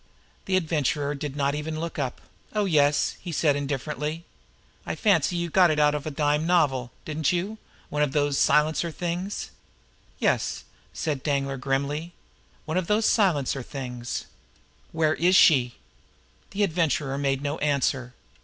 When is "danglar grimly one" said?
11.21-12.77